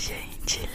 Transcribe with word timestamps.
gente. 0.00 0.69